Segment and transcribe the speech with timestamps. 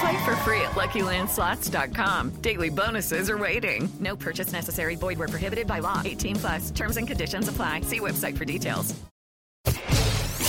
[0.00, 2.30] Play for free at LuckyLandSlots.com.
[2.42, 3.88] Daily bonuses are waiting.
[4.00, 4.96] No purchase necessary.
[4.96, 6.02] Void where prohibited by law.
[6.04, 6.70] 18 plus.
[6.70, 7.82] Terms and conditions apply.
[7.82, 8.94] See website for details.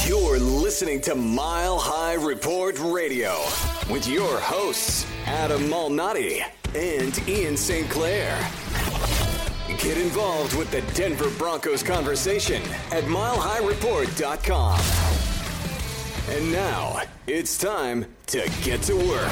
[0.06, 3.36] You're listening to Mile High Report Radio
[3.90, 6.42] with your hosts Adam Malnati
[6.76, 7.90] and Ian St.
[7.90, 8.38] Clair.
[9.80, 15.27] Get involved with the Denver Broncos conversation at milehighreport.com.
[16.30, 19.32] And now it's time to get to work.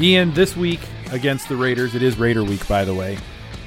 [0.00, 0.78] Ian, this week
[1.10, 3.18] against the Raiders, it is Raider week, by the way,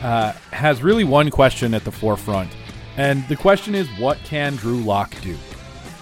[0.02, 2.50] uh, has really one question at the forefront.
[2.96, 5.36] And the question is, what can Drew Lock do?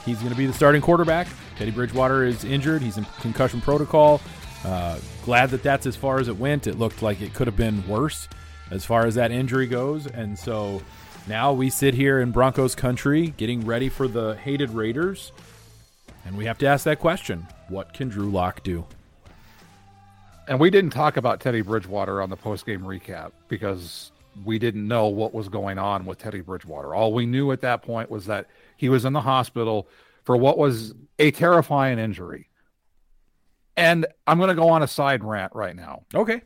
[0.06, 1.28] He's going to be the starting quarterback.
[1.56, 2.84] Teddy Bridgewater is injured.
[2.84, 4.22] He's in concussion protocol.
[4.64, 6.68] Uh, glad that that's as far as it went.
[6.68, 8.30] It looked like it could have been worse
[8.70, 10.06] as far as that injury goes.
[10.06, 10.82] And so
[11.28, 15.31] now we sit here in Broncos country getting ready for the hated Raiders.
[16.25, 18.85] And we have to ask that question what can Drew Lock do?
[20.47, 24.12] And we didn't talk about Teddy Bridgewater on the post-game recap because
[24.44, 26.96] we didn't know what was going on with Teddy Bridgewater.
[26.96, 28.47] All we knew at that point was that
[28.78, 29.88] he was in the hospital
[30.24, 32.50] for what was a terrifying injury.
[33.78, 36.03] And I'm going to go on a side rant right now.
[36.13, 36.41] Okay.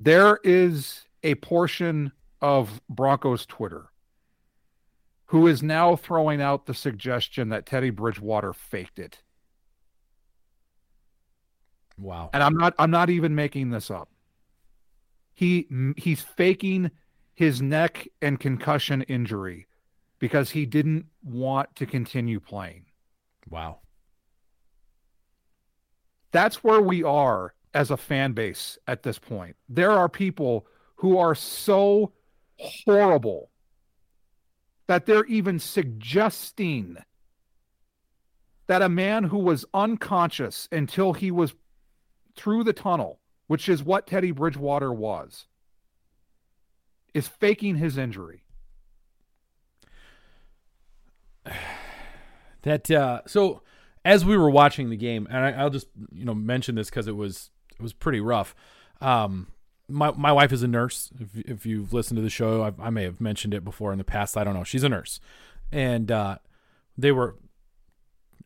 [0.00, 3.90] There is a portion of Broncos Twitter
[5.26, 9.22] who is now throwing out the suggestion that Teddy Bridgewater faked it.
[11.98, 12.30] Wow.
[12.32, 14.08] And I'm not I'm not even making this up.
[15.34, 15.66] He
[15.96, 16.90] he's faking
[17.34, 19.66] his neck and concussion injury
[20.18, 22.86] because he didn't want to continue playing.
[23.48, 23.80] Wow.
[26.32, 29.56] That's where we are as a fan base at this point.
[29.68, 30.66] There are people
[30.96, 32.12] who are so
[32.58, 33.50] horrible
[34.86, 36.96] that they're even suggesting
[38.66, 41.54] that a man who was unconscious until he was
[42.34, 45.46] through the tunnel, which is what Teddy Bridgewater was,
[47.14, 48.42] is faking his injury.
[52.62, 53.62] That uh, so
[54.04, 57.06] as we were watching the game, and I, will just you know mention this because
[57.06, 58.56] it was it was pretty rough.
[59.00, 59.46] Um,
[59.88, 61.10] my my wife is a nurse.
[61.20, 63.98] If, if you've listened to the show, I, I, may have mentioned it before in
[63.98, 64.36] the past.
[64.36, 64.64] I don't know.
[64.64, 65.20] She's a nurse,
[65.70, 66.38] and uh,
[66.96, 67.36] they were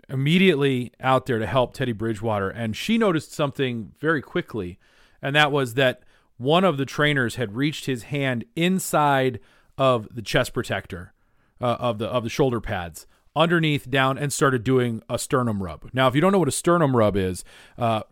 [0.08, 4.78] immediately out there to help Teddy Bridgewater, and she noticed something very quickly,
[5.22, 6.02] and that was that
[6.36, 9.40] one of the trainers had reached his hand inside
[9.78, 11.12] of the chest protector
[11.60, 13.06] uh, of the of the shoulder pads
[13.36, 15.88] underneath down and started doing a sternum rub.
[15.92, 17.44] Now, if you don't know what a sternum rub is,
[17.78, 18.02] uh,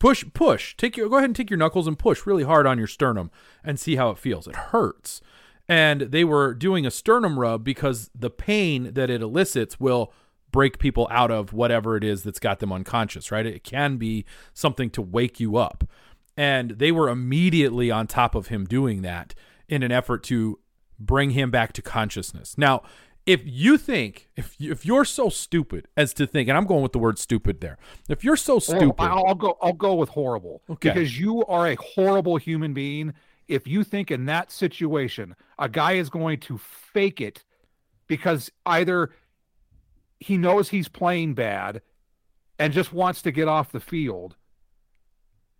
[0.00, 0.76] push push.
[0.76, 3.30] Take your go ahead and take your knuckles and push really hard on your sternum
[3.62, 4.48] and see how it feels.
[4.48, 5.20] It hurts.
[5.68, 10.12] And they were doing a sternum rub because the pain that it elicits will
[10.50, 13.46] break people out of whatever it is that's got them unconscious right?
[13.46, 15.84] It can be something to wake you up.
[16.36, 19.34] And they were immediately on top of him doing that
[19.68, 20.58] in an effort to
[20.98, 22.58] bring him back to consciousness.
[22.58, 22.82] Now,
[23.26, 26.82] if you think if you, if you're so stupid as to think, and I'm going
[26.82, 27.78] with the word stupid there.
[28.08, 29.58] If you're so stupid, I'll, I'll go.
[29.60, 30.62] I'll go with horrible.
[30.70, 30.90] Okay.
[30.90, 33.14] Because you are a horrible human being.
[33.48, 37.44] If you think in that situation a guy is going to fake it
[38.06, 39.10] because either
[40.18, 41.82] he knows he's playing bad
[42.58, 44.36] and just wants to get off the field,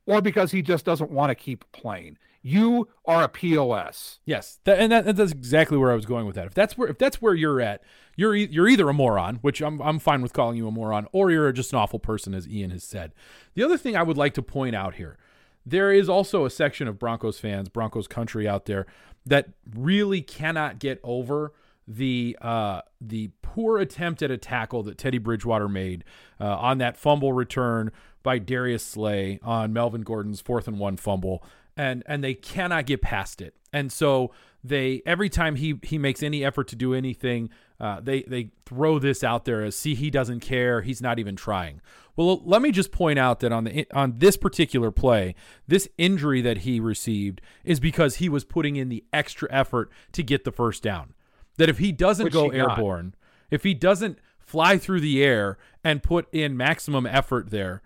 [0.06, 2.18] or because he just doesn't want to keep playing.
[2.42, 4.20] You are a POS.
[4.24, 6.46] Yes, that, and that, that's exactly where I was going with that.
[6.46, 7.82] If that's where if that's where you're at,
[8.16, 11.06] you're e- you're either a moron, which I'm I'm fine with calling you a moron,
[11.12, 13.12] or you're just an awful person, as Ian has said.
[13.54, 15.18] The other thing I would like to point out here,
[15.66, 18.86] there is also a section of Broncos fans, Broncos country out there
[19.26, 21.52] that really cannot get over
[21.86, 26.04] the uh, the poor attempt at a tackle that Teddy Bridgewater made
[26.40, 27.90] uh, on that fumble return
[28.22, 31.42] by Darius Slay on Melvin Gordon's fourth and one fumble,
[31.80, 33.54] and and they cannot get past it.
[33.72, 34.32] And so
[34.62, 37.48] they every time he he makes any effort to do anything,
[37.80, 41.36] uh, they they throw this out there as see he doesn't care, he's not even
[41.36, 41.80] trying.
[42.16, 45.34] Well, let me just point out that on the on this particular play,
[45.66, 50.22] this injury that he received is because he was putting in the extra effort to
[50.22, 51.14] get the first down.
[51.56, 53.14] That if he doesn't Which go he airborne,
[53.50, 57.80] if he doesn't fly through the air and put in maximum effort there,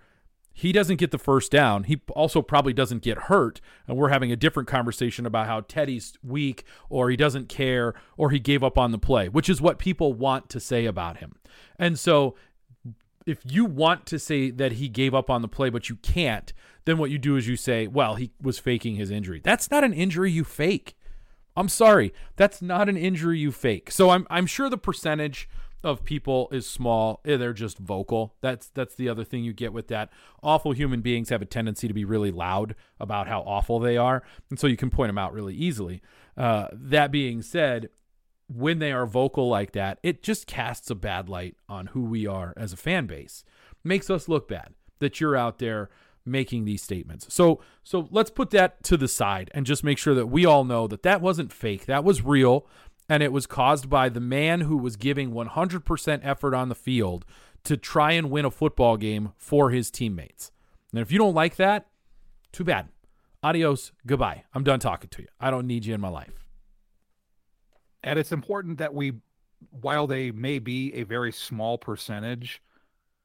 [0.56, 1.84] he doesn't get the first down.
[1.84, 3.60] He also probably doesn't get hurt.
[3.88, 8.30] And we're having a different conversation about how Teddy's weak or he doesn't care or
[8.30, 11.34] he gave up on the play, which is what people want to say about him.
[11.76, 12.36] And so
[13.26, 16.52] if you want to say that he gave up on the play, but you can't,
[16.84, 19.40] then what you do is you say, well, he was faking his injury.
[19.42, 20.96] That's not an injury you fake.
[21.56, 22.12] I'm sorry.
[22.36, 23.90] That's not an injury you fake.
[23.90, 25.48] So I'm I'm sure the percentage
[25.84, 27.20] of people is small.
[27.24, 28.34] They're just vocal.
[28.40, 30.10] That's that's the other thing you get with that.
[30.42, 34.22] Awful human beings have a tendency to be really loud about how awful they are,
[34.50, 36.02] and so you can point them out really easily.
[36.36, 37.90] Uh, that being said,
[38.48, 42.26] when they are vocal like that, it just casts a bad light on who we
[42.26, 43.44] are as a fan base.
[43.84, 45.90] Makes us look bad that you're out there
[46.26, 47.32] making these statements.
[47.32, 50.64] So so let's put that to the side and just make sure that we all
[50.64, 51.86] know that that wasn't fake.
[51.86, 52.66] That was real
[53.08, 57.24] and it was caused by the man who was giving 100% effort on the field
[57.64, 60.50] to try and win a football game for his teammates.
[60.92, 61.86] And if you don't like that,
[62.52, 62.88] too bad.
[63.42, 64.44] Adios, goodbye.
[64.54, 65.28] I'm done talking to you.
[65.40, 66.46] I don't need you in my life.
[68.02, 69.14] And it's important that we,
[69.70, 72.62] while they may be a very small percentage,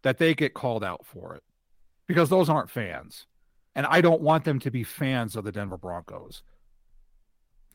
[0.02, 1.44] that they get called out for it
[2.08, 3.28] because those aren't fans.
[3.76, 6.42] And I don't want them to be fans of the Denver Broncos.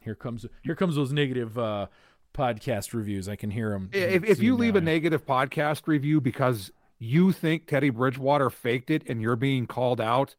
[0.05, 1.87] Here comes here comes those negative uh,
[2.35, 3.29] podcast reviews.
[3.29, 3.91] I can hear them.
[3.93, 9.09] If, if you leave a negative podcast review because you think Teddy Bridgewater faked it
[9.09, 10.37] and you're being called out,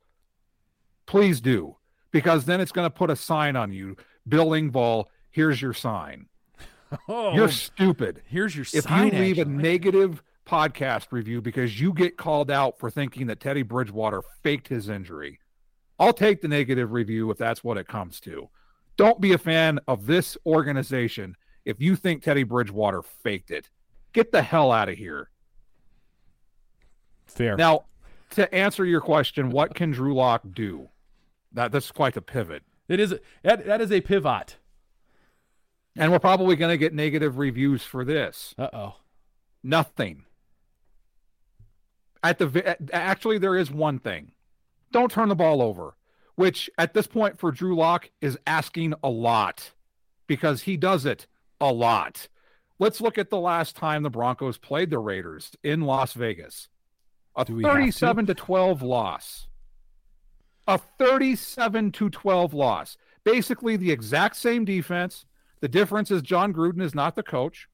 [1.06, 1.78] please do.
[2.12, 3.98] Because then it's going to put a sign on you.
[4.28, 6.28] Bill Engvall, here's your sign.
[7.10, 8.22] oh, You're stupid.
[8.26, 9.08] here's your if sign.
[9.08, 13.40] If you leave a negative podcast review because you get called out for thinking that
[13.40, 15.40] Teddy Bridgewater faked his injury,
[16.00, 18.50] I'll take the negative review if that's what it comes to.
[18.98, 23.70] Don't be a fan of this organization if you think Teddy Bridgewater faked it.
[24.14, 25.30] Get the hell out of here.
[27.26, 27.58] fair.
[27.58, 27.86] Now,
[28.32, 30.90] to answer your question, what can Drew Lock do?
[31.52, 32.64] That that's quite a pivot.
[32.88, 34.58] it is that, that is a pivot.
[35.98, 38.54] And we're probably going to get negative reviews for this.
[38.58, 38.96] Uh oh.
[39.64, 40.26] Nothing.
[42.22, 44.32] At the actually, there is one thing:
[44.92, 45.96] don't turn the ball over,
[46.36, 49.72] which at this point for Drew Lock is asking a lot,
[50.28, 51.28] because he does it
[51.60, 52.28] a lot.
[52.78, 56.68] Let's look at the last time the Broncos played the Raiders in Las Vegas.
[57.36, 57.78] A Do we have to?
[57.78, 59.48] 37 to 12 loss.
[60.68, 62.98] A 37 to 12 loss.
[63.24, 65.26] Basically the exact same defense.
[65.62, 67.70] The difference is Jon Gruden is not the coach.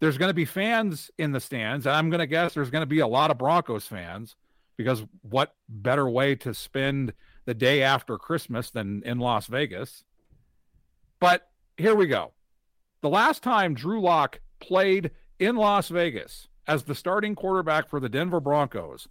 [0.00, 2.82] There's going to be fans in the stands, and I'm going to guess there's going
[2.82, 4.34] to be a lot of Broncos fans
[4.76, 7.12] because what better way to spend
[7.44, 10.04] the day after Christmas than in Las Vegas?
[11.20, 12.32] But here we go.
[13.02, 18.08] The last time Drew Lock played in Las Vegas as the starting quarterback for the
[18.08, 19.08] Denver Broncos,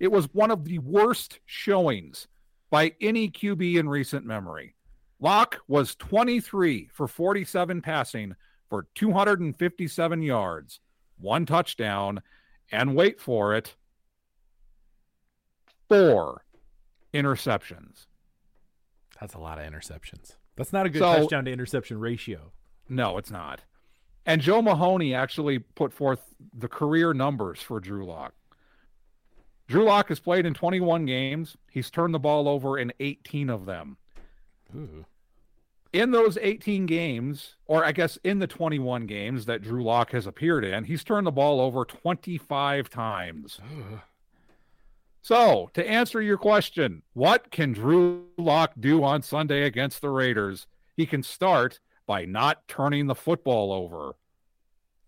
[0.00, 2.26] it was one of the worst showings
[2.70, 4.74] by any QB in recent memory.
[5.20, 8.34] Lock was 23 for 47 passing
[8.68, 10.80] for 257 yards,
[11.18, 12.20] one touchdown,
[12.72, 13.76] and wait for it,
[15.88, 16.44] four
[17.12, 18.06] interceptions.
[19.20, 20.36] That's a lot of interceptions.
[20.56, 22.52] That's not a good So- touchdown to interception ratio.
[22.88, 23.62] No, it's not.
[24.26, 28.34] And Joe Mahoney actually put forth the career numbers for Drew Lock.
[29.66, 31.56] Drew Lock has played in 21 games.
[31.70, 33.96] He's turned the ball over in 18 of them.
[34.74, 35.04] Ooh.
[35.92, 40.26] in those 18 games, or I guess in the 21 games that Drew Lock has
[40.26, 43.60] appeared in, he's turned the ball over 25 times.
[45.24, 50.66] So, to answer your question, what can Drew Lock do on Sunday against the Raiders?
[50.98, 54.16] He can start by not turning the football over.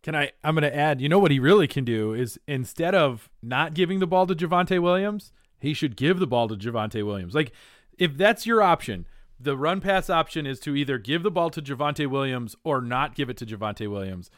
[0.02, 0.32] Can I?
[0.42, 1.02] I'm going to add.
[1.02, 4.34] You know what he really can do is instead of not giving the ball to
[4.34, 7.34] Javonte Williams, he should give the ball to Javonte Williams.
[7.34, 7.52] Like,
[7.98, 9.06] if that's your option,
[9.38, 13.14] the run pass option is to either give the ball to Javonte Williams or not
[13.14, 14.30] give it to Javonte Williams.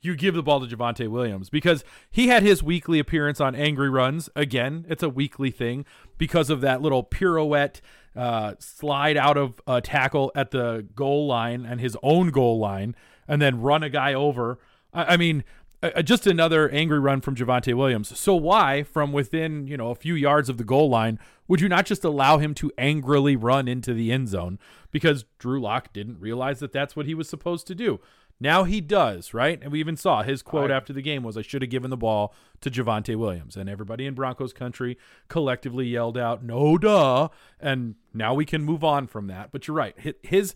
[0.00, 3.90] You give the ball to Javonte Williams because he had his weekly appearance on Angry
[3.90, 4.30] Runs.
[4.36, 5.84] Again, it's a weekly thing
[6.18, 7.80] because of that little pirouette
[8.16, 12.94] uh, slide out of a tackle at the goal line and his own goal line
[13.26, 14.58] and then run a guy over.
[14.92, 15.44] I, I mean,
[15.82, 18.18] uh, just another angry run from Javonte Williams.
[18.18, 21.68] So why, from within you know a few yards of the goal line, would you
[21.68, 24.58] not just allow him to angrily run into the end zone
[24.90, 28.00] because Drew Lock didn't realize that that's what he was supposed to do?
[28.40, 29.58] Now he does, right?
[29.60, 31.96] And we even saw his quote after the game was, "I should have given the
[31.96, 34.96] ball to Javonte Williams," and everybody in Broncos country
[35.28, 37.28] collectively yelled out, "No, duh!"
[37.58, 39.50] And now we can move on from that.
[39.50, 40.54] But you're right, his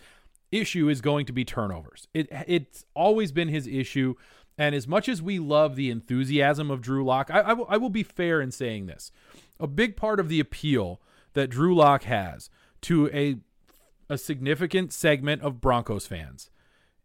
[0.52, 2.06] issue is going to be turnovers.
[2.14, 4.14] It it's always been his issue.
[4.58, 7.78] And as much as we love the enthusiasm of Drew Lock, I, I, will, I
[7.78, 9.10] will be fair in saying this.
[9.58, 11.00] A big part of the appeal
[11.32, 12.50] that Drew Lock has
[12.82, 13.38] to a,
[14.10, 16.50] a significant segment of Broncos fans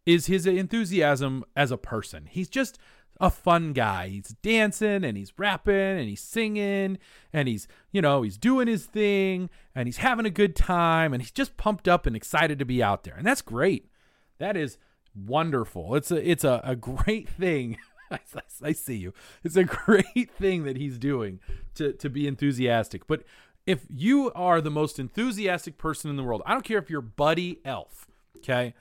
[0.07, 2.27] is his enthusiasm as a person.
[2.31, 2.79] He's just
[3.19, 4.07] a fun guy.
[4.07, 6.97] He's dancing and he's rapping and he's singing
[7.33, 11.21] and he's, you know, he's doing his thing and he's having a good time and
[11.21, 13.15] he's just pumped up and excited to be out there.
[13.15, 13.91] And that's great.
[14.37, 14.77] That is
[15.13, 15.93] wonderful.
[15.95, 17.77] It's a it's a, a great thing.
[18.63, 19.13] I, see you.
[19.43, 21.41] It's a great thing that he's doing
[21.75, 23.07] to to be enthusiastic.
[23.07, 23.23] But
[23.65, 27.01] if you are the most enthusiastic person in the world, I don't care if you're
[27.01, 28.73] Buddy Elf, okay?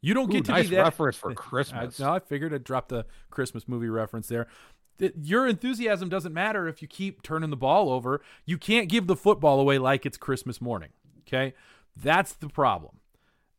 [0.00, 2.00] You don't get Ooh, to nice be that reference for Christmas.
[2.00, 4.46] I, no, I figured I'd drop the Christmas movie reference there.
[5.20, 8.20] Your enthusiasm doesn't matter if you keep turning the ball over.
[8.44, 10.90] You can't give the football away like it's Christmas morning.
[11.20, 11.54] Okay,
[11.96, 13.00] that's the problem.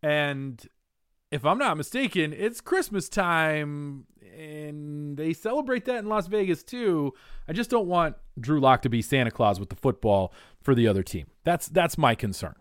[0.02, 0.66] And
[1.32, 4.06] if I'm not mistaken, it's Christmas time
[4.38, 7.14] and they celebrate that in Las Vegas too.
[7.48, 10.88] I just don't want Drew Lock to be Santa Claus with the football for the
[10.88, 11.28] other team.
[11.44, 12.56] That's that's my concern.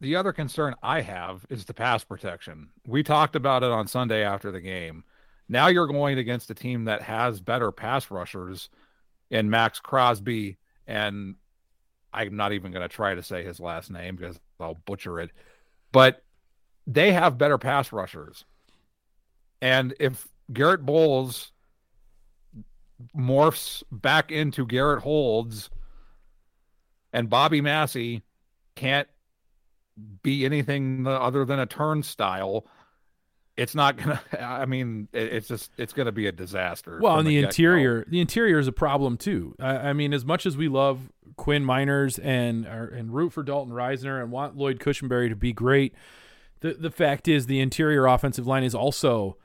[0.00, 2.68] The other concern I have is the pass protection.
[2.86, 5.04] We talked about it on Sunday after the game.
[5.48, 8.70] Now you're going against a team that has better pass rushers
[9.30, 11.36] in Maxx Crosby and
[12.12, 15.30] I'm not even going to try to say his last name because I'll butcher it.
[15.90, 16.22] But
[16.86, 18.44] they have better pass rushers.
[19.60, 21.50] And if Garrett Bolles
[23.16, 25.70] morphs back into Garrett Holds
[27.12, 28.22] and Bobby Massie
[28.76, 29.08] can't
[30.22, 32.66] be anything other than a turnstile,
[33.56, 37.36] it's not gonna i mean it's just it's gonna be a disaster well and the,
[37.36, 40.66] the interior the interior is a problem too I, I, mean as much as we
[40.68, 45.52] love quinn Meinerz and and root for dalton Risner and want lloyd cushenberry to be
[45.52, 45.94] great
[46.60, 49.36] the the fact is the interior offensive line is also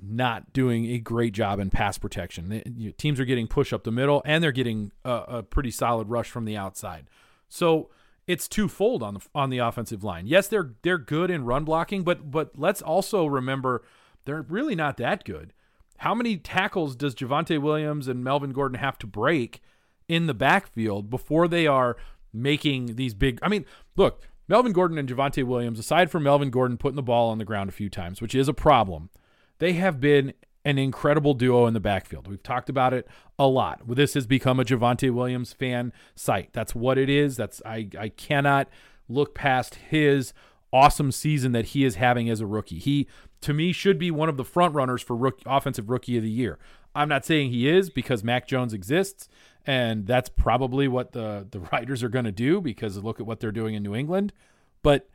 [0.00, 2.48] not doing a great job in pass protection.
[2.50, 5.72] The, you, teams are getting push up the middle, and they're getting a, a, pretty
[5.72, 7.08] solid rush from the outside.
[7.48, 7.90] So
[8.28, 10.28] it's twofold on the on the offensive line.
[10.28, 13.82] Yes, they're they're good in run blocking, but but let's also remember
[14.26, 15.52] they're really not that good.
[15.96, 19.60] How many tackles does Javonte Williams and Melvin Gordon have to break
[20.06, 21.96] in the backfield before they are
[22.32, 23.40] making these big?
[23.42, 23.64] I mean,
[23.96, 27.44] look, Melvin Gordon and Javonte Williams, aside from Melvin Gordon putting the ball on the
[27.44, 29.10] ground a few times, which is a problem,
[29.58, 30.34] they have been
[30.68, 32.28] an incredible duo in the backfield.
[32.28, 33.08] We've talked about it
[33.38, 33.80] a lot.
[33.88, 36.52] This has become a Javonte Williams fan site.
[36.52, 37.38] That's what it is.
[37.38, 38.68] That's I I cannot
[39.08, 40.34] look past his
[40.70, 42.78] awesome season that he is having as a rookie.
[42.78, 43.08] He
[43.40, 46.30] to me should be one of the front runners for rookie, offensive rookie of the
[46.30, 46.58] year.
[46.94, 49.26] I'm not saying he is because Mac Jones exists
[49.64, 53.40] and that's probably what the the Riders are going to do because look at what
[53.40, 54.34] they're doing in New England.
[54.82, 55.08] But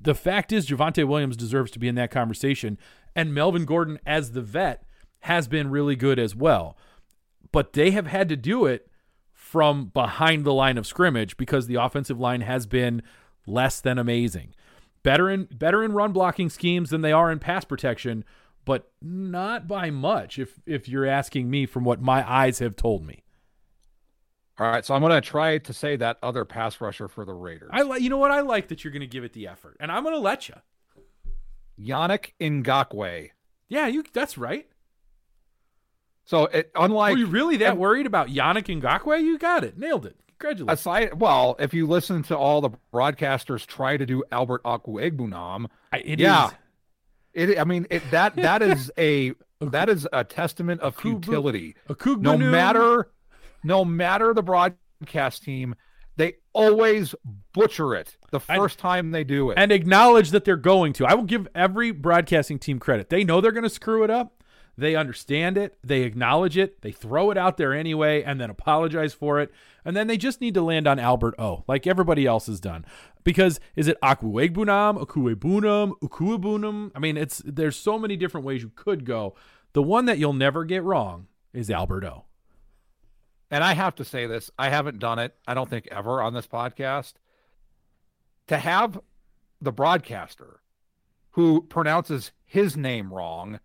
[0.00, 2.78] the fact is, Javonte Williams deserves to be in that conversation,
[3.14, 4.84] and Melvin Gordon as the vet
[5.20, 6.76] has been really good as well.
[7.52, 8.90] But they have had to do it
[9.32, 13.02] from behind the line of scrimmage because the offensive line has been
[13.46, 14.54] less than amazing.
[15.02, 18.24] Better in better in run blocking schemes than they are in pass protection,
[18.64, 23.06] but not by much if if you're asking me from what my eyes have told
[23.06, 23.22] me.
[24.58, 27.34] All right, so I'm going to try to say that other pass rusher for the
[27.34, 27.70] Raiders.
[27.72, 28.30] I like, you know what?
[28.30, 30.48] I like that you're going to give it the effort, and I'm going to let
[30.48, 30.54] you.
[31.78, 33.30] Yannick Ngakoue.
[33.68, 34.04] Yeah, you.
[34.12, 34.66] That's right.
[36.24, 39.22] So, it, unlike, were you really that and, worried about Yannick Ngakoue?
[39.22, 40.16] You got it, nailed it.
[40.38, 40.80] Congratulations.
[40.80, 46.18] Aside, well, if you listen to all the broadcasters try to do Albert Okwuegbunam, it
[46.20, 46.52] yeah, is-
[47.34, 47.58] it.
[47.58, 51.76] I mean, it, that that is a that is a testament of futility.
[52.06, 53.10] No matter,
[53.62, 55.74] no matter the broadcast team,
[56.54, 57.14] always
[57.52, 59.58] butcher it the first time they do it.
[59.58, 61.06] and acknowledge that they're going to.
[61.06, 63.10] I will give every broadcasting team credit.
[63.10, 64.42] They know they're going to screw it up.
[64.76, 65.76] They understand it.
[65.84, 66.80] They acknowledge it.
[66.82, 69.52] They throw it out there anyway and then apologize for it.
[69.84, 72.84] And then they just need to land on Albert O, like everybody else has done.
[73.22, 76.90] Because is it Akuegbunam, Akuebunam, Ukuebunam?
[76.94, 79.36] I mean, it's there's so many different ways you could go.
[79.74, 82.24] The one that you'll never get wrong is Albert O.
[83.50, 86.34] and I have to say this, I haven't done it, I don't think ever on
[86.34, 87.14] this podcast.
[88.48, 88.98] To have
[89.60, 90.60] the broadcaster
[91.30, 93.58] who pronounces his name wrong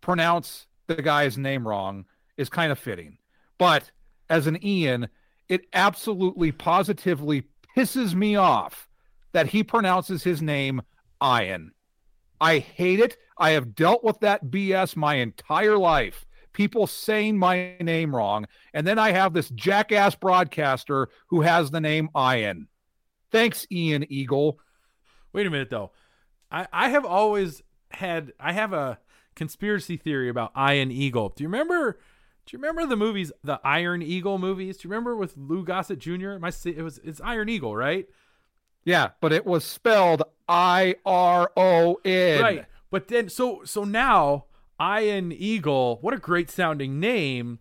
[0.00, 2.04] pronounce the guy's name wrong
[2.36, 3.18] is kind of fitting.
[3.58, 3.90] But
[4.28, 5.08] as an Ian,
[5.48, 7.44] it absolutely positively
[7.76, 8.88] pisses me off
[9.32, 10.82] that he pronounces his name
[11.22, 11.72] Ian.
[12.40, 13.16] I hate it.
[13.38, 16.26] I have dealt with that BS my entire life.
[16.52, 18.46] People saying my name wrong.
[18.74, 22.68] And then I have this jackass broadcaster who has the name Ian.
[23.30, 24.58] Thanks, Ian Eagle.
[25.32, 25.92] Wait a minute though.
[26.50, 28.98] I, I have always had I have a
[29.34, 31.30] conspiracy theory about Iron Eagle.
[31.30, 31.98] Do you remember
[32.44, 34.76] do you remember the movies the Iron Eagle movies?
[34.76, 36.38] Do you remember with Lou Gossett Jr.?
[36.38, 38.06] My it was it's Iron Eagle, right?
[38.84, 42.42] Yeah, but it was spelled I R O N.
[42.42, 42.66] Right.
[42.90, 44.46] But then so so now
[44.82, 47.60] Iron Eagle, what a great sounding name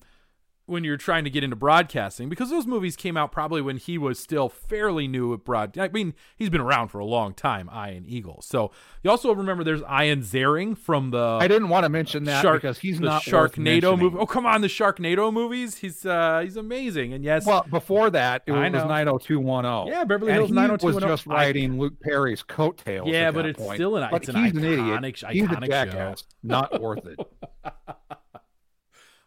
[0.72, 3.98] when you're trying to get into broadcasting because those movies came out probably when he
[3.98, 5.78] was still fairly new at broad.
[5.78, 8.42] I mean, he's been around for a long time, Ian Eagle.
[8.42, 8.72] So
[9.04, 11.22] you also remember there's Ian Ziering from the.
[11.42, 14.18] I didn't want to mention that Shark, because he's the not Sharknado movie.
[14.20, 15.78] Oh come on, the Sharknado movies.
[15.78, 17.14] He's uh he's amazing.
[17.14, 19.88] And yes, Well, before that, it was 90210.
[19.94, 21.10] Yeah, Beverly Hills he 90210.
[21.10, 23.08] was just riding Luke Perry's coattails.
[23.10, 23.76] Yeah, but it's point.
[23.78, 25.16] still an- But it's an he's an iconic- idiot.
[25.32, 26.20] He's iconic a jackass.
[26.22, 26.26] show.
[26.44, 27.20] Not worth it.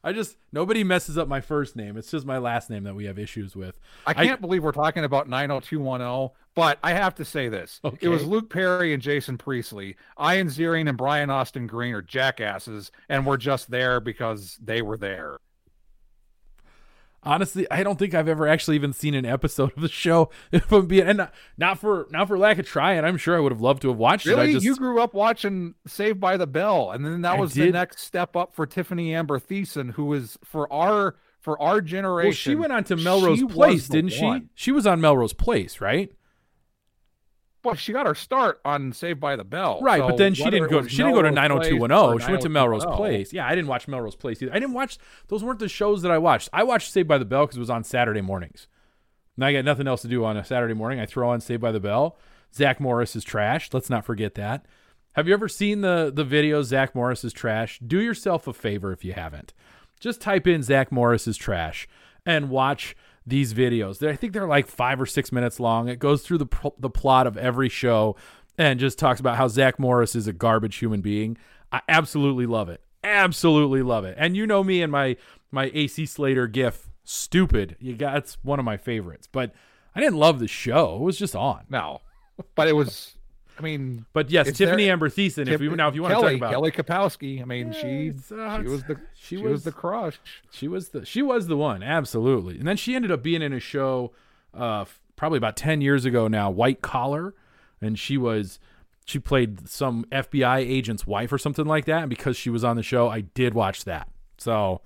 [0.04, 1.96] I just nobody messes up my first name.
[1.96, 3.80] It's just my last name that we have issues with.
[4.06, 7.80] I can't believe we're talking about 90210, but I have to say this.
[8.00, 9.96] It was Luke Perry and Jason Priestley.
[10.20, 14.98] Ian Ziering and Brian Austin Green are jackasses, and we're just there because they were
[14.98, 15.38] there.
[17.24, 20.30] Honestly, I don't think I've ever actually even seen an episode of the show.
[20.52, 23.40] If I'm being and not, not for not for lack of trying, I'm sure I
[23.40, 24.30] would have loved to have watched it.
[24.30, 24.52] Really?
[24.52, 27.70] just You grew up watching Saved by the Bell, and then that I was the
[27.72, 32.26] next step up for Tiffani Amber Thiessen, was for our for our generation.
[32.28, 34.42] well, she went on to Melrose Place, didn't she?
[34.54, 36.12] She was on Melrose Place, right?
[37.64, 40.44] Well, she got her start on Saved by the Bell, Right, so but then she
[40.44, 40.86] didn't go.
[40.86, 42.26] She didn't go to Melrose 90210.
[42.26, 43.32] She went to Melrose Place.
[43.32, 44.52] Yeah, I didn't watch Melrose Place either.
[44.52, 44.98] I didn't watch.
[45.28, 46.48] Those weren't the shows that I watched.
[46.52, 48.68] I watched Saved by the Bell because it was on Saturday mornings.
[49.36, 51.00] Now I got nothing else to do on a Saturday morning.
[51.00, 52.16] I throw on Saved by the Bell.
[52.54, 53.70] Zach Morris is trash.
[53.72, 54.66] Let's not forget that.
[55.12, 57.78] Have you ever seen the the video Zach Morris is trash?
[57.84, 59.52] Do yourself a favor if you haven't.
[60.00, 61.88] Just type in Zach Morris is trash
[62.26, 64.06] and watch these videos.
[64.06, 65.88] I think they're like five or six minutes long.
[65.88, 68.16] It goes through the the plot of every show
[68.58, 71.36] and just talks about how Zach Morris is a garbage human being.
[71.72, 72.80] I absolutely love it.
[73.02, 74.14] Absolutely love it.
[74.18, 75.16] And you know me and my
[75.50, 77.76] my AC Slater gif, stupid.
[77.80, 79.28] You got it's one of my favorites.
[79.30, 79.52] But
[79.94, 80.96] I didn't love the show.
[80.96, 81.64] It was just on.
[81.68, 82.00] No,
[82.54, 83.14] but it was.
[83.58, 85.48] I mean, But yes, Tiffani there- Amber Thiessen.
[85.48, 88.32] If you now, if you want to talk about Kelly Kapowski, I mean, she it's,
[88.32, 90.20] uh, she was the she she, was, was- the crush.
[90.50, 92.58] She was the she was the one, absolutely.
[92.58, 94.12] And then she ended up being in a show
[94.52, 94.84] uh
[95.16, 97.34] probably about 10 years ago now, White Collar,
[97.80, 98.58] and she was
[99.04, 102.76] she played some FBI agent's wife or something like that, and because she was on
[102.76, 104.08] the show, I did watch that.
[104.38, 104.80] So,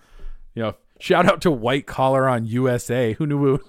[0.54, 3.12] you know, shout out to White Collar on USA.
[3.14, 3.61] Who knew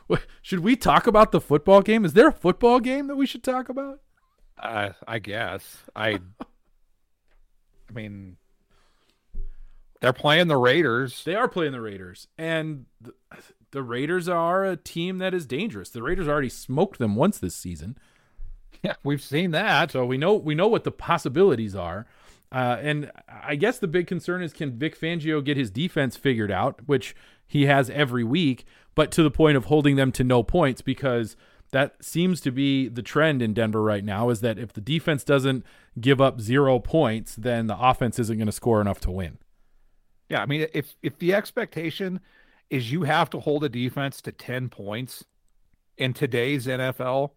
[0.42, 2.04] should we talk about the football game?
[2.04, 4.00] Is there a football game that we should talk about?
[4.60, 6.20] Uh, I guess I.
[7.90, 8.36] I mean,
[10.00, 11.24] they're playing the Raiders.
[11.24, 13.14] They are playing the Raiders, and the,
[13.70, 15.90] the Raiders are a team that is dangerous.
[15.90, 17.98] The Raiders already smoked them once this season.
[18.84, 19.90] Yeah, we've seen that.
[19.90, 22.06] So we know we know what the possibilities are.
[22.52, 26.50] Uh, and I guess the big concern is can Vic Fangio get his defense figured
[26.50, 27.16] out, which
[27.46, 31.36] he has every week, but to the point of holding them to no points because
[31.70, 35.24] that seems to be the trend in Denver right now is that if the defense
[35.24, 35.64] doesn't
[36.00, 39.38] give up zero points, then the offense isn't going to score enough to win.
[40.28, 42.20] Yeah, I mean, if if the expectation
[42.70, 45.24] is you have to hold a defense to ten points
[45.96, 47.30] in today's NFL,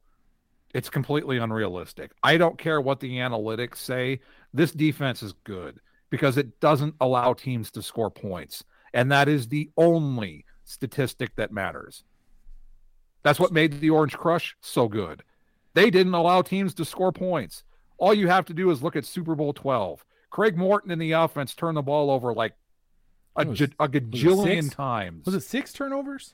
[0.73, 2.11] it's completely unrealistic.
[2.23, 4.19] I don't care what the analytics say.
[4.53, 8.63] This defense is good because it doesn't allow teams to score points,
[8.93, 12.03] and that is the only statistic that matters.
[13.23, 15.23] That's what made the Orange Crush so good.
[15.73, 17.63] They didn't allow teams to score points.
[17.97, 20.03] All you have to do is look at Super Bowl 12.
[20.31, 22.53] Craig Morton in the offense turned the ball over like
[23.35, 25.25] a, was- a gajillion times.
[25.25, 26.33] Was it six turnovers?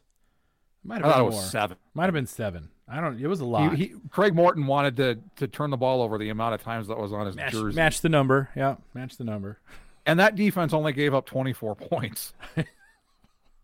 [0.83, 1.43] Might have I thought been it was more.
[1.43, 1.77] seven.
[1.93, 2.69] Might have been seven.
[2.87, 3.19] I don't.
[3.19, 3.75] It was a lot.
[3.75, 6.87] He, he, Craig Morton wanted to to turn the ball over the amount of times
[6.87, 7.75] that was on his match, jersey.
[7.75, 8.49] match the number.
[8.55, 9.59] Yeah, match the number.
[10.05, 12.33] And that defense only gave up 24 points.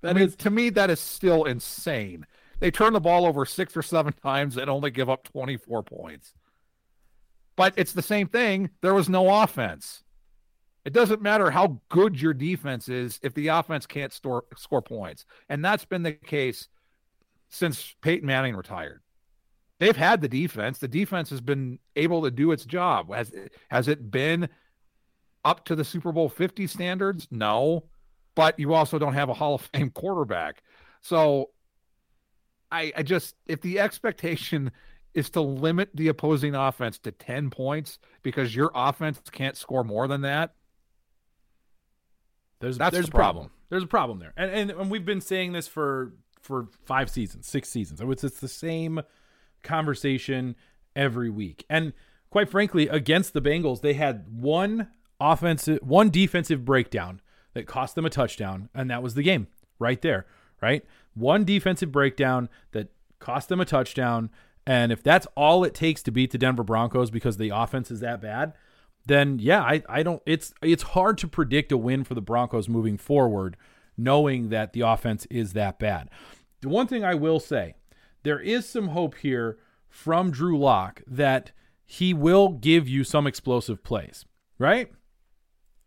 [0.01, 2.25] That I mean, is- to me, that is still insane.
[2.59, 6.33] They turn the ball over six or seven times and only give up 24 points.
[7.55, 8.69] But it's the same thing.
[8.81, 10.03] There was no offense.
[10.85, 15.25] It doesn't matter how good your defense is if the offense can't store, score points.
[15.49, 16.67] And that's been the case
[17.49, 19.01] since Peyton Manning retired.
[19.79, 20.79] They've had the defense.
[20.79, 23.13] The defense has been able to do its job.
[23.13, 23.31] Has,
[23.69, 24.49] has it been
[25.45, 27.27] up to the Super Bowl 50 standards?
[27.31, 27.85] No.
[28.35, 30.63] But you also don't have a Hall of Fame quarterback.
[31.01, 31.49] So
[32.73, 34.71] I, I just, if the expectation
[35.13, 40.07] is to limit the opposing offense to 10 points because your offense can't score more
[40.07, 40.55] than that,
[42.59, 43.45] There's That's there's the a problem.
[43.45, 43.51] problem.
[43.69, 47.47] There's a problem there, and, and and we've been saying this for for five seasons,
[47.47, 47.99] six seasons.
[48.01, 49.01] It's it's the same
[49.63, 50.55] conversation
[50.95, 51.93] every week, and
[52.29, 54.87] quite frankly, against the Bengals, they had one
[55.19, 57.21] offensive, one defensive breakdown
[57.53, 59.47] that cost them a touchdown, and that was the game
[59.79, 60.25] right there.
[60.61, 64.29] Right, one defensive breakdown that cost them a touchdown,
[64.65, 67.99] and if that's all it takes to beat the Denver Broncos because the offense is
[67.99, 68.53] that bad,
[69.05, 72.69] then yeah, I, I don't it's it's hard to predict a win for the Broncos
[72.69, 73.57] moving forward,
[73.97, 76.09] knowing that the offense is that bad.
[76.61, 77.75] The one thing I will say,
[78.23, 79.57] there is some hope here
[79.89, 81.51] from Drew Lock that
[81.85, 84.25] he will give you some explosive plays,
[84.57, 84.91] right?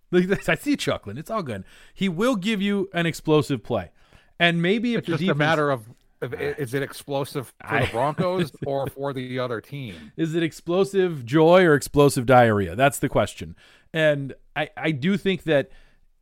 [0.12, 1.19] I see you chuckling.
[1.19, 1.65] It's all good.
[1.95, 3.91] He will give you an explosive play.
[4.38, 5.87] And maybe if it's just defense, a matter of,
[6.22, 10.12] is it explosive for the Broncos or for the other team?
[10.16, 12.75] Is it explosive joy or explosive diarrhea?
[12.75, 13.57] That's the question.
[13.92, 15.70] And I, I do think that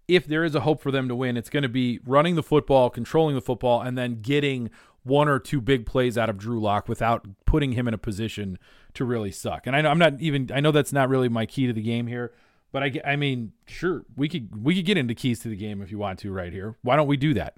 [0.07, 2.43] if there is a hope for them to win, it's going to be running the
[2.43, 4.71] football, controlling the football, and then getting
[5.03, 8.59] one or two big plays out of Drew Lock without putting him in a position
[8.95, 9.67] to really suck.
[9.67, 11.83] And I know I'm not even I know that's not really my key to the
[11.83, 12.33] game here,
[12.73, 15.83] but I I mean, sure, we could we could get into keys to the game
[15.83, 16.77] if you want to right here.
[16.83, 17.55] Why don't we do that?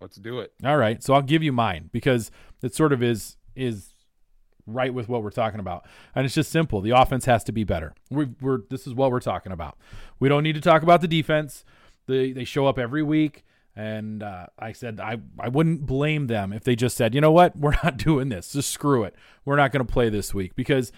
[0.00, 0.52] Let's do it.
[0.64, 2.30] All right, so I'll give you mine because
[2.62, 3.94] it sort of is is
[4.66, 6.80] right with what we're talking about, and it's just simple.
[6.80, 7.94] The offense has to be better.
[8.10, 9.78] We're, we're this is what we're talking about.
[10.18, 11.64] We don't need to talk about the defense.
[12.06, 13.44] They they show up every week,
[13.76, 17.32] and uh, I said I I wouldn't blame them if they just said, you know
[17.32, 18.52] what, we're not doing this.
[18.52, 19.14] Just screw it.
[19.44, 20.92] We're not going to play this week because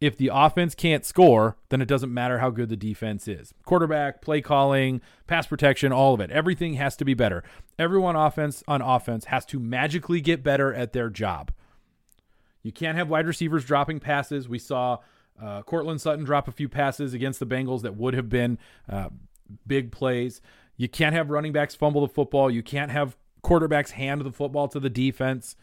[0.00, 3.52] if the offense can't score, then it doesn't matter how good the defense is.
[3.66, 6.30] Quarterback, play calling, pass protection, all of it.
[6.30, 7.44] Everything has to be better.
[7.78, 11.52] Everyone offense on offense has to magically get better at their job.
[12.62, 14.48] You can't have wide receivers dropping passes.
[14.48, 14.98] We saw
[15.40, 18.58] uh, Courtland Sutton drop a few passes against the Bengals that would have been
[18.88, 19.08] uh,
[19.66, 20.40] big plays.
[20.76, 22.50] You can't have running backs fumble the football.
[22.50, 25.56] You can't have quarterbacks hand the football to the defense.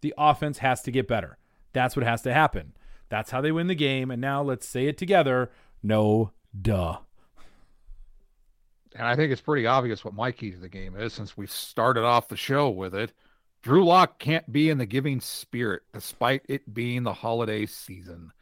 [0.00, 1.36] The offense has to get better.
[1.74, 2.72] That's what has to happen.
[3.14, 4.10] That's how they win the game.
[4.10, 5.52] And now let's say it together.
[5.84, 6.96] No, duh.
[8.92, 11.46] And I think it's pretty obvious what my key to the game is since we
[11.46, 13.12] started off the show with it.
[13.62, 18.32] Drew Lock can't be in the giving spirit despite it being the holiday season.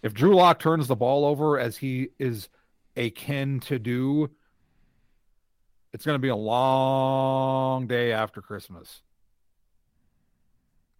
[0.00, 2.48] If Drew Lock turns the ball over as he is
[2.96, 4.30] akin to do,
[5.92, 9.02] it's going to be a long day after Christmas.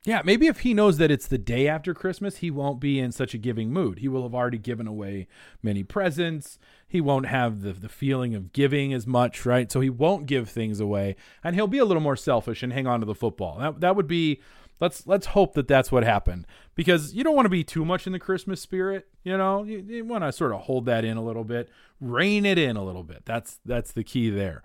[0.05, 3.13] Yeah, maybe if he knows that it's the day after Christmas, he won't be in
[3.13, 4.01] such a giving mood.
[4.01, 5.29] He will have already given away
[5.63, 6.59] many presents.
[6.89, 9.71] He won't have the, the feeling of giving as much, right?
[9.71, 12.89] So he won't give things away, and he'll be a little more selfish and hang
[12.89, 13.59] on to the football.
[13.59, 14.41] That that would be
[14.81, 18.05] let's let's hope that that's what happened because you don't want to be too much
[18.05, 19.07] in the Christmas spirit.
[19.23, 22.45] You know, you, you want to sort of hold that in a little bit, rein
[22.45, 23.25] it in a little bit.
[23.25, 24.65] That's that's the key there.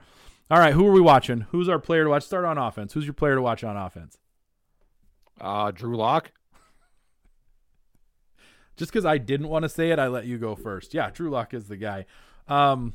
[0.49, 1.41] All right, who are we watching?
[1.51, 2.23] Who's our player to watch?
[2.23, 2.93] Start on offense.
[2.93, 4.17] Who's your player to watch on offense?
[5.39, 6.31] Uh, Drew Lock.
[8.75, 10.93] Just because I didn't want to say it, I let you go first.
[10.93, 12.05] Yeah, Drew Lock is the guy.
[12.47, 12.93] Um,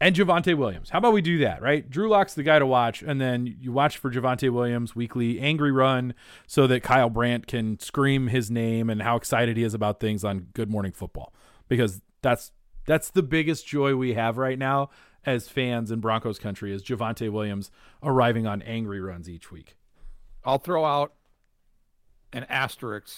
[0.00, 0.90] and Javonte Williams.
[0.90, 1.88] How about we do that, right?
[1.88, 5.72] Drew Lock's the guy to watch, and then you watch for Javonte Williams weekly angry
[5.72, 6.14] run
[6.46, 10.24] so that Kyle Brandt can scream his name and how excited he is about things
[10.24, 11.32] on Good Morning Football.
[11.68, 12.52] Because that's
[12.86, 14.90] that's the biggest joy we have right now
[15.24, 17.70] as fans in Broncos country is Javonte Williams
[18.02, 19.76] arriving on angry runs each week.
[20.44, 21.14] I'll throw out
[22.34, 23.14] an asterisk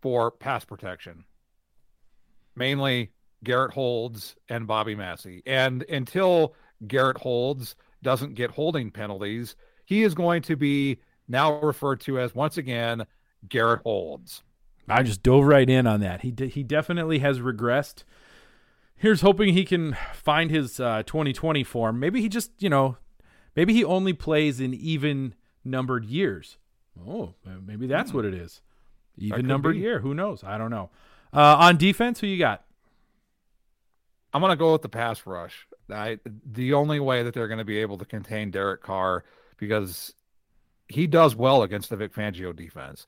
[0.00, 1.24] for pass protection.
[2.56, 3.10] Mainly
[3.42, 5.42] Garrett Holds and Bobby Massie.
[5.44, 6.54] And until
[6.86, 12.34] Garrett Holds doesn't get holding penalties, he is going to be now referred to as
[12.34, 13.06] once again
[13.48, 14.42] Garrett Holds.
[14.88, 16.20] I just dove right in on that.
[16.20, 18.04] He he definitely has regressed.
[18.96, 21.98] Here's hoping he can find his uh, 2020 form.
[21.98, 22.98] Maybe he just you know,
[23.56, 26.58] maybe he only plays in even numbered years.
[27.06, 28.16] Oh, maybe that's hmm.
[28.16, 28.60] what it is.
[29.16, 29.80] Even numbered be.
[29.80, 30.00] year.
[30.00, 30.42] Who knows?
[30.42, 30.90] I don't know.
[31.32, 32.64] Uh, on defense, who you got?
[34.32, 35.66] I'm going to go with the pass rush.
[35.90, 39.24] I, the only way that they're going to be able to contain Derek Carr
[39.58, 40.12] because
[40.88, 43.06] he does well against the Vic Fangio defense.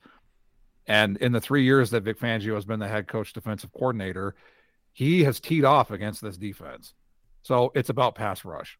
[0.87, 4.35] And in the three years that Vic Fangio has been the head coach defensive coordinator,
[4.93, 6.93] he has teed off against this defense.
[7.41, 8.79] So it's about pass rush.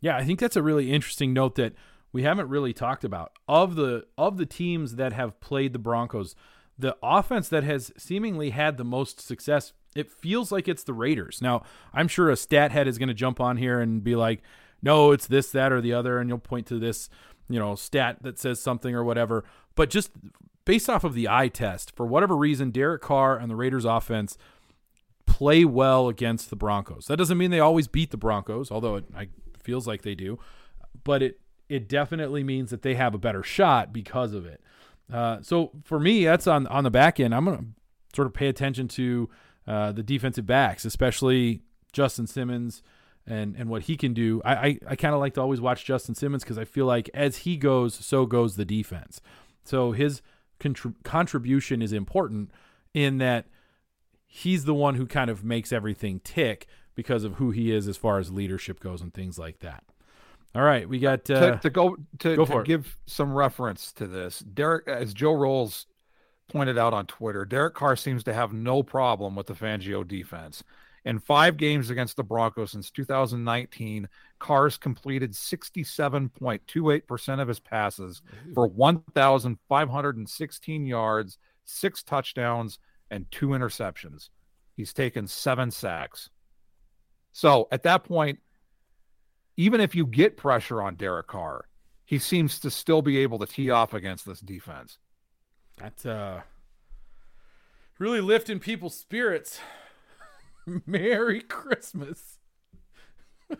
[0.00, 1.72] Yeah, I think that's a really interesting note that
[2.12, 3.32] we haven't really talked about.
[3.46, 6.34] Of the of the teams that have played the Broncos,
[6.78, 11.40] the offense that has seemingly had the most success, it feels like it's the Raiders.
[11.42, 14.42] Now, I'm sure a stat head is going to jump on here and be like,
[14.82, 17.10] "No, it's this, that, or the other," and you'll point to this,
[17.48, 19.44] you know, stat that says something or whatever.
[19.74, 20.10] But just
[20.64, 24.36] based off of the eye test, for whatever reason, Derek Carr and the Raiders offense
[25.26, 27.06] play well against the Broncos.
[27.06, 29.30] That doesn't mean they always beat the Broncos, although it, it
[29.62, 30.38] feels like they do.
[31.04, 34.60] But it it definitely means that they have a better shot because of it.
[35.12, 37.34] Uh, so for me, that's on on the back end.
[37.34, 37.64] I'm gonna
[38.14, 39.28] sort of pay attention to
[39.66, 42.82] uh, the defensive backs, especially Justin Simmons
[43.26, 44.42] and and what he can do.
[44.44, 47.10] I I, I kind of like to always watch Justin Simmons because I feel like
[47.14, 49.20] as he goes, so goes the defense.
[49.64, 50.22] So his
[50.60, 52.50] contrib- contribution is important
[52.94, 53.46] in that
[54.26, 57.96] he's the one who kind of makes everything tick because of who he is as
[57.96, 59.84] far as leadership goes and things like that.
[60.54, 64.06] All right, we got uh, to, to, go to, go to give some reference to
[64.06, 64.38] this.
[64.40, 65.86] Derek, as Joe Rowles
[66.48, 70.62] pointed out on Twitter, Derek Carr seems to have no problem with the Fangio defense.
[71.04, 74.08] In five games against the Broncos since 2019,
[74.38, 78.20] Carr's completed 67.28% of his passes
[78.54, 82.78] for 1,516 yards, six touchdowns,
[83.10, 84.28] and two interceptions.
[84.76, 86.28] He's taken seven sacks.
[87.32, 88.40] So at that point,
[89.58, 91.66] even if you get pressure on Derek Carr,
[92.06, 94.98] he seems to still be able to tee off against this defense.
[95.76, 96.42] That's uh
[97.98, 99.58] really lifting people's spirits.
[100.86, 102.38] Merry Christmas.
[103.48, 103.58] that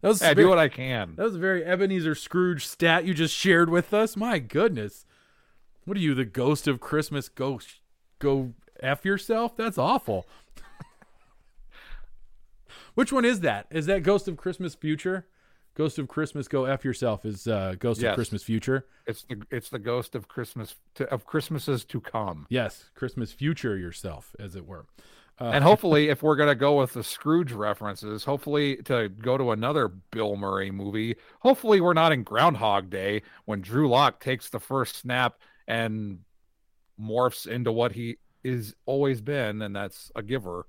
[0.00, 1.14] was I very, do what I can.
[1.16, 4.16] That was a very Ebenezer Scrooge stat you just shared with us.
[4.16, 5.06] My goodness.
[5.84, 7.28] What are you, the ghost of Christmas?
[7.28, 7.58] Go
[8.20, 9.56] go F yourself?
[9.56, 10.28] That's awful.
[12.94, 13.66] Which one is that?
[13.70, 15.26] Is that Ghost of Christmas Future?
[15.74, 18.10] Ghost of Christmas Go F Yourself is uh, Ghost yes.
[18.10, 18.86] of Christmas Future.
[19.06, 22.46] It's the it's the ghost of Christmas to, of Christmases to come.
[22.50, 24.86] Yes, Christmas Future yourself, as it were.
[25.40, 29.52] Uh, and hopefully, if we're gonna go with the Scrooge references, hopefully to go to
[29.52, 34.60] another Bill Murray movie, hopefully we're not in Groundhog Day when Drew Lock takes the
[34.60, 36.18] first snap and
[37.00, 40.66] morphs into what he is always been, and that's a giver.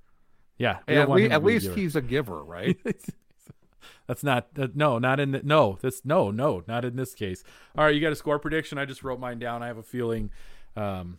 [0.62, 2.78] Yeah, at, le- at least he's a giver, right?
[4.06, 5.76] that's not uh, no, not in the, no.
[5.82, 7.42] That's no, no, not in this case.
[7.76, 8.78] All right, you got a score prediction?
[8.78, 9.64] I just wrote mine down.
[9.64, 10.30] I have a feeling,
[10.76, 11.18] um,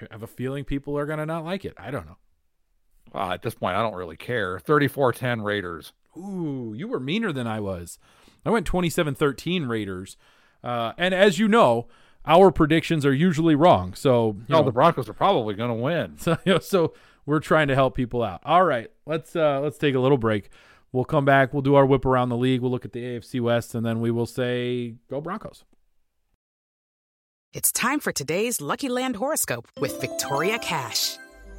[0.00, 1.74] I have a feeling people are gonna not like it.
[1.78, 2.16] I don't know.
[3.12, 4.60] Uh, at this point, I don't really care.
[4.60, 5.92] 34-10 Raiders.
[6.16, 7.98] Ooh, you were meaner than I was.
[8.46, 10.16] I went 27-13 Raiders.
[10.62, 11.88] Uh, and as you know,
[12.24, 13.94] our predictions are usually wrong.
[13.94, 16.16] So, no, know, the Broncos are probably going to win.
[16.18, 16.94] So, you know, so
[17.26, 18.40] we're trying to help people out.
[18.44, 20.48] All right, let's uh, let's take a little break.
[20.92, 21.52] We'll come back.
[21.52, 22.60] We'll do our whip around the league.
[22.60, 25.64] We'll look at the AFC West, and then we will say, "Go Broncos."
[27.52, 31.16] It's time for today's Lucky Land horoscope with Victoria Cash.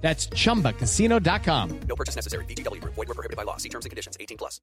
[0.00, 1.80] That's ChumbaCasino.com.
[1.86, 2.44] No purchase necessary.
[2.46, 2.80] VGW.
[2.80, 3.58] Void were prohibited by law.
[3.58, 4.16] See terms and conditions.
[4.18, 4.60] 18 plus.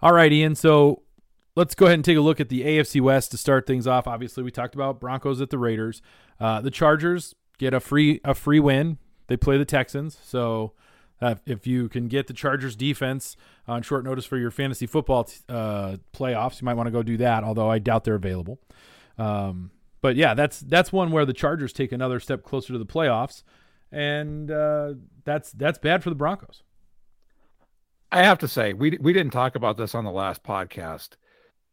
[0.00, 0.54] All right, Ian.
[0.54, 1.02] So
[1.56, 4.06] let's go ahead and take a look at the AFC West to start things off.
[4.06, 6.02] Obviously, we talked about Broncos at the Raiders.
[6.38, 8.98] Uh, the Chargers get a free a free win.
[9.28, 10.74] They play the Texans, so
[11.20, 15.24] uh, if you can get the Chargers defense on short notice for your fantasy football
[15.24, 17.42] t- uh, playoffs, you might want to go do that.
[17.42, 18.60] Although I doubt they're available.
[19.18, 19.70] Um,
[20.02, 23.42] but yeah, that's that's one where the Chargers take another step closer to the playoffs,
[23.92, 24.94] and uh,
[25.24, 26.62] that's that's bad for the Broncos.
[28.12, 31.10] I have to say, we we didn't talk about this on the last podcast.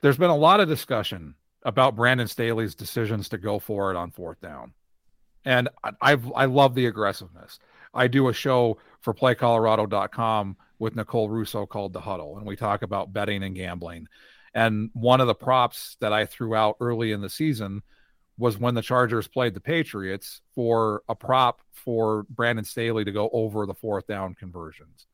[0.02, 4.12] There's been a lot of discussion about Brandon Staley's decisions to go for it on
[4.12, 4.74] fourth down,
[5.46, 7.60] and I I've, I love the aggressiveness.
[7.94, 12.82] I do a show for PlayColorado.com with Nicole Russo called The Huddle, and we talk
[12.82, 14.08] about betting and gambling.
[14.56, 17.82] And one of the props that I threw out early in the season
[18.38, 23.30] was when the Chargers played the Patriots for a prop for Brandon Staley to go
[23.32, 25.06] over the fourth down conversions.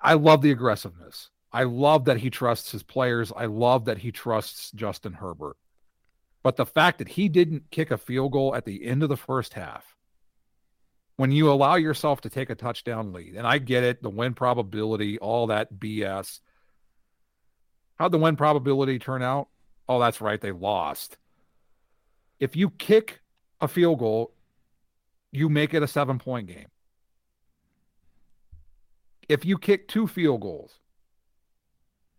[0.00, 1.30] I love the aggressiveness.
[1.52, 3.32] I love that he trusts his players.
[3.34, 5.56] I love that he trusts Justin Herbert.
[6.42, 9.16] But the fact that he didn't kick a field goal at the end of the
[9.16, 9.96] first half,
[11.16, 14.34] when you allow yourself to take a touchdown lead, and I get it, the win
[14.34, 16.38] probability, all that BS.
[17.96, 19.48] How'd the win probability turn out?
[19.88, 21.16] Oh, that's right, they lost.
[22.40, 23.20] If you kick
[23.60, 24.34] a field goal,
[25.32, 26.68] you make it a seven point game
[29.28, 30.80] if you kick two field goals,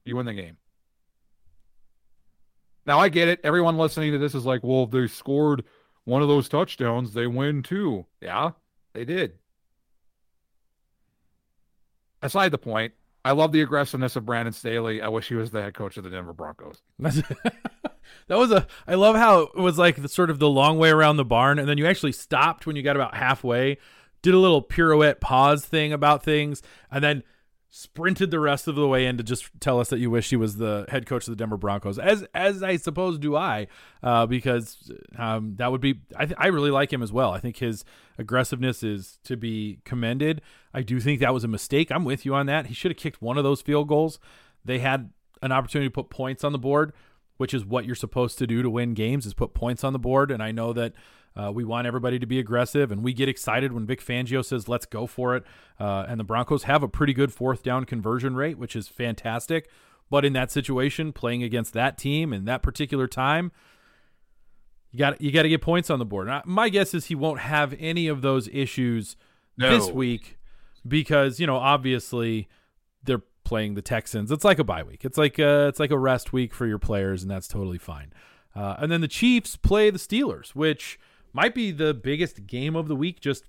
[0.05, 0.57] you win the game.
[2.85, 3.39] Now I get it.
[3.43, 5.63] Everyone listening to this is like, well, if they scored
[6.05, 8.05] one of those touchdowns, they win too.
[8.21, 8.51] Yeah,
[8.93, 9.33] they did.
[12.21, 12.93] Aside the point,
[13.25, 15.01] I love the aggressiveness of Brandon Staley.
[15.01, 16.81] I wish he was the head coach of the Denver Broncos.
[16.99, 17.23] that
[18.29, 18.65] was a.
[18.87, 21.59] I love how it was like the sort of the long way around the barn,
[21.59, 23.77] and then you actually stopped when you got about halfway
[24.21, 27.23] did a little pirouette pause thing about things, and then
[27.71, 30.35] sprinted the rest of the way in to just tell us that you wish he
[30.35, 31.99] was the head coach of the Denver Broncos.
[31.99, 33.67] As as I suppose do I,
[34.01, 36.01] uh, because um, that would be.
[36.15, 37.31] I, th- I really like him as well.
[37.31, 37.85] I think his
[38.17, 40.41] aggressiveness is to be commended.
[40.73, 41.91] I do think that was a mistake.
[41.91, 42.67] I'm with you on that.
[42.67, 44.19] He should have kicked one of those field goals.
[44.65, 46.91] They had an opportunity to put points on the board,
[47.37, 49.99] which is what you're supposed to do to win games is put points on the
[49.99, 50.31] board.
[50.31, 50.93] And I know that
[51.35, 54.67] uh, we want everybody to be aggressive, and we get excited when Vic Fangio says,
[54.67, 55.43] let's go for it.
[55.79, 59.69] Uh, and the Broncos have a pretty good fourth down conversion rate, which is fantastic.
[60.09, 63.51] But in that situation, playing against that team in that particular time,
[64.91, 66.27] you got you got to get points on the board.
[66.27, 69.15] Now, my guess is he won't have any of those issues
[69.55, 69.69] no.
[69.69, 70.39] this week
[70.87, 72.47] because you know obviously
[73.03, 74.31] they're playing the Texans.
[74.31, 75.05] It's like a bye week.
[75.05, 78.11] It's like a, it's like a rest week for your players, and that's totally fine.
[78.55, 80.99] Uh, and then the Chiefs play the Steelers, which
[81.33, 83.45] might be the biggest game of the week just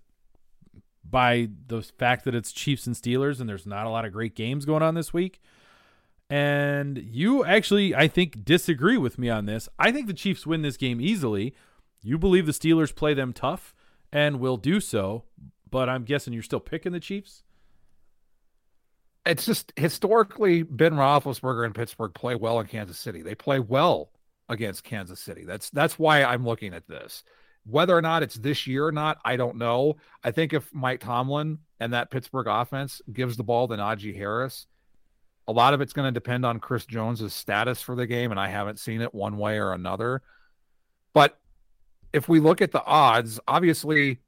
[1.09, 4.35] by the fact that it's Chiefs and Steelers and there's not a lot of great
[4.35, 5.41] games going on this week.
[6.29, 9.69] And you actually, I think, disagree with me on this.
[9.79, 11.55] I think the Chiefs win this game easily.
[12.03, 13.75] You believe the Steelers play them tough
[14.13, 15.25] and will do so,
[15.69, 17.43] but I'm guessing you're still picking the Chiefs.
[19.27, 23.23] It's just historically Ben Roethlisberger and Pittsburgh play well in Kansas City.
[23.23, 24.11] They play well
[24.49, 25.45] against Kansas City.
[25.45, 27.23] That's that's why I'm looking at this.
[27.71, 29.97] Whether or not it's this year or not, I don't know.
[30.25, 34.67] I think if Mike Tomlin and that Pittsburgh offense gives the ball to Najee Harris,
[35.47, 38.39] a lot of it's going to depend on Chris Jones's status for the game, and
[38.41, 40.23] I haven't seen it one way or another.
[41.13, 41.39] But
[42.13, 44.19] if we look at the odds, obviously,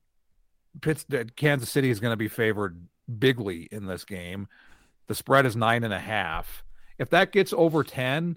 [0.81, 2.87] Pitts, Kansas City is going to be favored
[3.19, 4.49] bigly in this game.
[5.07, 6.65] The spread is nine and a half.
[6.99, 8.37] If that gets over 10,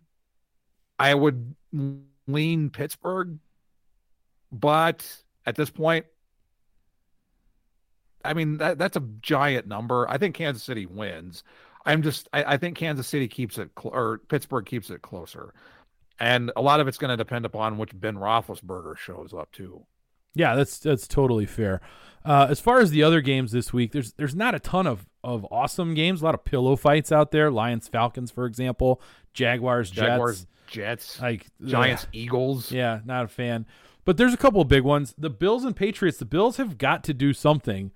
[0.99, 1.55] I would
[2.27, 3.39] lean Pittsburgh
[4.59, 5.05] but
[5.45, 6.05] at this point,
[8.23, 10.09] I mean that that's a giant number.
[10.09, 11.43] I think Kansas City wins.
[11.85, 15.53] I'm just I, I think Kansas City keeps it cl- or Pittsburgh keeps it closer,
[16.19, 19.85] and a lot of it's going to depend upon which Ben Roethlisberger shows up too.
[20.33, 21.81] Yeah, that's that's totally fair.
[22.25, 25.05] Uh, as far as the other games this week, there's there's not a ton of
[25.23, 26.21] of awesome games.
[26.21, 27.51] A lot of pillow fights out there.
[27.51, 29.01] Lions Falcons, for example.
[29.33, 31.21] Jaguars Jaguars Jets.
[31.21, 32.71] Like Giants Eagles.
[32.71, 33.65] Yeah, not a fan.
[34.05, 35.15] But there's a couple of big ones.
[35.17, 36.19] The Bills and Patriots.
[36.19, 37.91] The Bills have got to do something.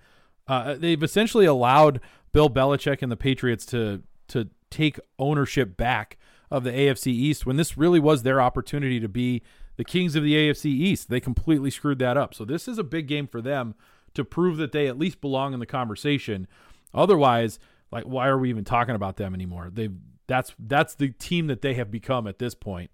[0.47, 6.17] Uh, they've essentially allowed Bill Belichick and the Patriots to to take ownership back
[6.51, 9.41] of the AFC East when this really was their opportunity to be
[9.77, 11.09] the kings of the AFC East.
[11.09, 12.33] They completely screwed that up.
[12.33, 13.75] So this is a big game for them
[14.13, 16.47] to prove that they at least belong in the conversation.
[16.93, 17.59] Otherwise,
[17.91, 19.69] like why are we even talking about them anymore?
[19.71, 19.89] They
[20.27, 22.91] that's that's the team that they have become at this point.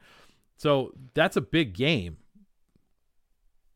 [0.58, 2.18] So that's a big game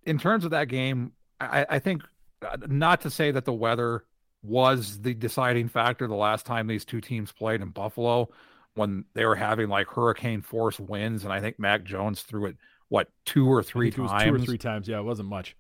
[0.06, 2.04] in terms of that game, I, I think
[2.42, 4.06] uh, not to say that the weather
[4.42, 8.30] was the deciding factor the last time these two teams played in Buffalo
[8.76, 12.58] when they were having like hurricane force winds, and I think Mac Jones threw it
[12.88, 14.24] what two or three times.
[14.24, 14.88] two or three times.
[14.88, 15.56] Yeah, it wasn't much.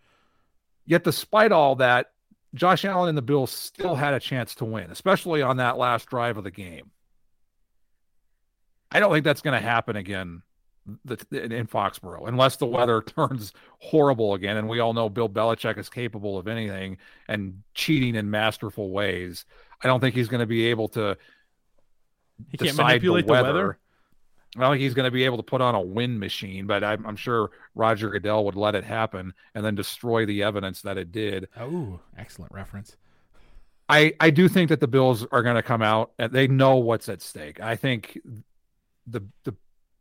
[0.85, 2.11] Yet, despite all that,
[2.55, 6.07] Josh Allen and the Bills still had a chance to win, especially on that last
[6.09, 6.91] drive of the game.
[8.91, 10.41] I don't think that's going to happen again
[11.31, 14.57] in Foxborough unless the weather turns horrible again.
[14.57, 19.45] And we all know Bill Belichick is capable of anything and cheating in masterful ways.
[19.83, 21.17] I don't think he's going to be able to.
[22.49, 23.47] He can't manipulate the weather.
[23.47, 23.79] The weather.
[24.57, 26.83] I don't think he's going to be able to put on a wind machine, but
[26.83, 30.97] I'm, I'm, sure Roger Goodell would let it happen and then destroy the evidence that
[30.97, 31.49] it did.
[31.59, 32.97] Oh, excellent reference.
[33.87, 36.77] I, I do think that the Bills are going to come out and they know
[36.77, 37.59] what's at stake.
[37.59, 38.19] I think
[39.05, 39.53] the the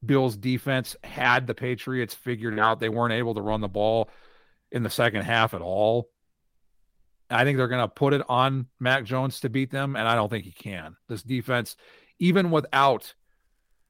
[0.05, 2.81] Bills defense had the Patriots figured out.
[2.81, 4.11] They weren't able to run the ball
[4.71, 6.09] in the second half at all.
[7.31, 10.15] I think they're going to put it on Mac Jones to beat them, and I
[10.15, 10.97] don't think he can.
[11.09, 11.77] This defense,
[12.19, 13.13] even without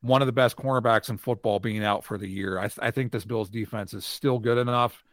[0.01, 2.91] one of the best cornerbacks in football being out for the year, I, th- I
[2.91, 5.05] think this Bills defense is still good enough.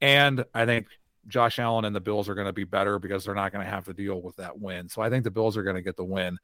[0.00, 0.86] And I think
[1.28, 3.70] Josh Allen and the Bills are going to be better because they're not going to
[3.70, 4.88] have to deal with that win.
[4.88, 6.38] So I think the Bills are going to get the win.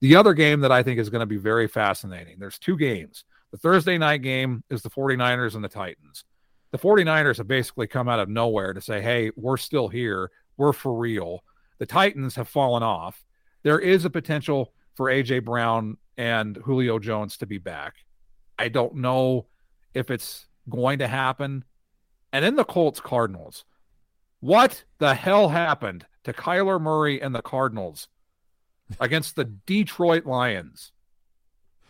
[0.00, 3.24] The other game that I think is going to be very fascinating, there's two games.
[3.54, 6.24] The Thursday night game is the 49ers and the Titans.
[6.72, 10.32] The 49ers have basically come out of nowhere to say, hey, we're still here.
[10.56, 11.44] We're for real.
[11.78, 13.24] The Titans have fallen off.
[13.62, 15.38] There is a potential for A.J.
[15.38, 17.94] Brown and Julio Jones to be back.
[18.58, 19.46] I don't know
[19.94, 21.62] if it's going to happen.
[22.32, 23.64] And then the Colts Cardinals.
[24.40, 28.08] What the hell happened to Kyler Murray and the Cardinals
[28.98, 30.90] against the Detroit Lions?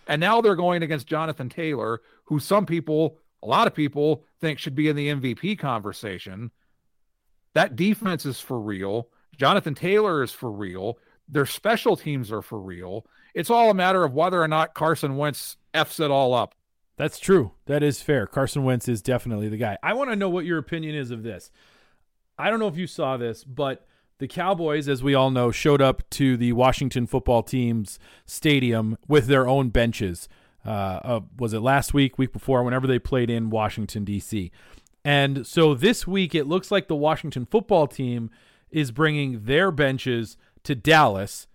[0.06, 4.58] And now they're going against Jonathan Taylor, who some people, a lot of people, think
[4.58, 6.50] should be in the MVP conversation.
[7.54, 9.08] That defense is for real.
[9.36, 10.98] Jonathan Taylor is for real.
[11.28, 13.06] Their special teams are for real.
[13.34, 16.54] It's all a matter of whether or not Carson Wentz F's it all up.
[16.96, 17.52] That's true.
[17.66, 18.26] That is fair.
[18.26, 19.78] Carson Wentz is definitely the guy.
[19.82, 21.50] I want to know what your opinion is of this.
[22.38, 23.86] I don't know if you saw this, but
[24.18, 29.26] the Cowboys, as we all know, showed up to the Washington football team's stadium with
[29.26, 30.28] their own benches.
[30.64, 34.50] Uh, uh, was it last week, week before, whenever they played in Washington, D.C.?
[35.04, 38.30] And so this week, it looks like the Washington football team
[38.70, 41.46] is bringing their benches to Dallas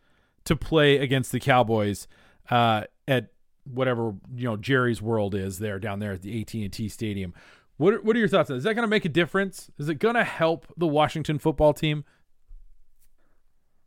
[0.46, 2.08] to play against the Cowboys
[2.50, 3.32] uh, at
[3.64, 7.34] whatever you know Jerry's World is there down there at the AT and T Stadium.
[7.78, 8.62] What what are your thoughts on this?
[8.62, 9.72] Is that going to make a difference?
[9.78, 12.04] Is it going to help the Washington football team?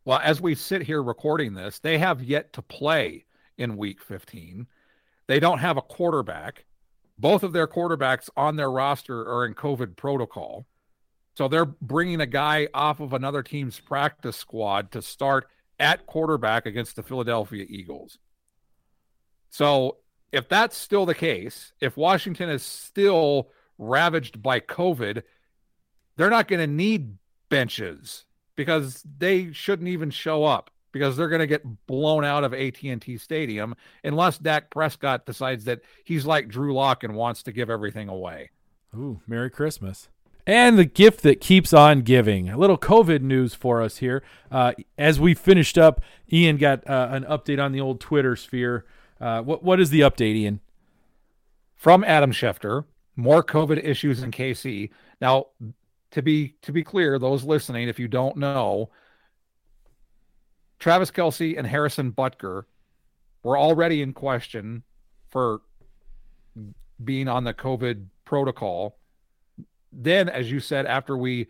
[0.05, 3.25] Well, as we sit here recording this, they have yet to play
[3.57, 4.67] in week 15.
[5.27, 6.65] They don't have a quarterback.
[7.17, 10.65] Both of their quarterbacks on their roster are in COVID protocol.
[11.37, 15.47] So they're bringing a guy off of another team's practice squad to start
[15.79, 18.19] at quarterback against the Philadelphia Eagles.
[19.49, 19.97] So
[20.31, 25.23] if that's still the case, if Washington is still ravaged by COVID,
[26.17, 27.17] they're not going to need
[27.49, 28.25] benches
[28.55, 33.17] because they shouldn't even show up because they're going to get blown out of AT&T
[33.17, 38.07] Stadium unless Dak Prescott decides that he's like Drew Lock and wants to give everything
[38.07, 38.51] away.
[38.95, 40.07] Ooh, Merry Christmas.
[40.45, 42.49] And the gift that keeps on giving.
[42.49, 44.23] A little COVID news for us here.
[44.51, 46.01] Uh, as we finished up,
[46.31, 48.85] Ian got uh, an update on the old Twitter sphere.
[49.21, 50.59] Uh, what what is the update, Ian?
[51.75, 52.83] From Adam Schefter,
[53.15, 54.89] more COVID issues in KC.
[55.21, 55.47] Now,
[56.13, 58.91] to be to be clear, those listening, if you don't know,
[60.79, 62.63] Travis Kelce and Harrison Butker
[63.41, 64.83] were already in question
[65.29, 65.61] for
[67.03, 68.99] being on the COVID protocol.
[69.91, 71.47] Then, as you said, after we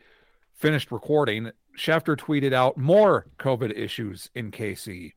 [0.53, 5.11] finished recording, Schefter tweeted out more COVID issues in KC.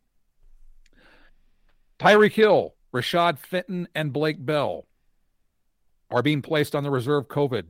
[2.01, 4.87] Tyreek Hill, Rashad Fenton, and Blake Bell
[6.11, 7.65] are being placed on the reserve COVID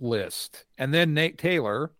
[0.00, 0.64] list.
[0.78, 1.92] And then Nate Taylor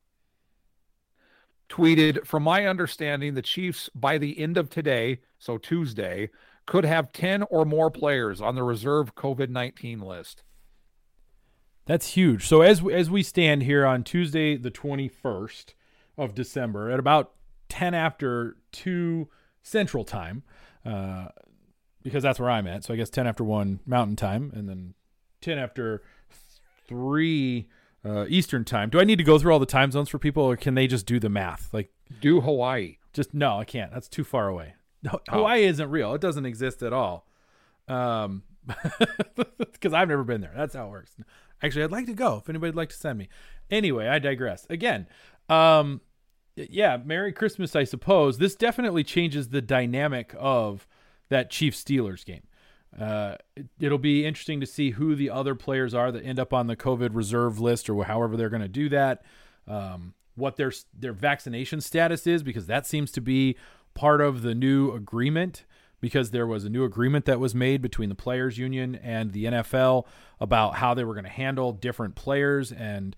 [1.69, 6.31] tweeted From my understanding, the Chiefs, by the end of today, so Tuesday,
[6.67, 10.43] could have 10 or more players on the reserve COVID 19 list.
[11.87, 12.47] That's huge.
[12.47, 15.75] So as as we stand here on Tuesday the 21st
[16.17, 17.33] of December at about
[17.69, 19.29] 10 after 2
[19.63, 20.45] central time
[20.87, 21.29] uh,
[22.03, 22.85] because that's where I'm at.
[22.85, 24.95] So I guess 10 after 1 mountain time and then
[25.43, 26.03] 10 after
[26.89, 27.69] 3
[28.05, 28.91] uh, Eastern time.
[28.91, 30.87] Do I need to go through all the time zones for people, or can they
[30.87, 31.73] just do the math?
[31.73, 31.91] Like
[32.21, 32.99] do Hawaii?
[33.13, 33.93] Just no, I can't.
[33.93, 34.75] That's too far away.
[35.03, 35.37] No, oh.
[35.37, 36.15] Hawaii isn't real.
[36.15, 37.27] It doesn't exist at all.
[37.89, 38.43] Um,
[39.37, 40.53] because I've never been there.
[40.57, 41.15] That's how it works.
[41.63, 43.29] Actually, I'd like to go if anybody'd like to send me.
[43.71, 44.67] Anyway, I digress.
[44.69, 45.07] Again,
[45.49, 46.01] um,
[46.57, 48.39] yeah, Merry Christmas, I suppose.
[48.39, 50.87] This definitely changes the dynamic of
[51.29, 52.43] that Chiefs Steelers game.
[52.99, 53.37] Uh,
[53.81, 56.69] it, will be interesting to see who the other players are that end up on
[56.69, 59.25] the COVID reserve list or however they're going to do that.
[59.67, 63.57] Um, what their their vaccination status is because that seems to be
[63.95, 65.65] part of the new agreement
[66.01, 69.45] because there was a new agreement that was made between the players union and the
[69.45, 70.07] NFL
[70.41, 73.17] about how they were going to handle different players and